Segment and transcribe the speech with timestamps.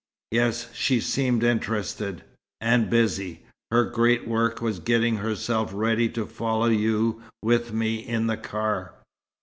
[0.31, 0.73] "Yes.
[0.73, 2.23] She seemed interested."
[2.59, 3.43] "And busy.
[3.69, 8.93] Her 'great work' was getting herself ready to follow you with me, in the car."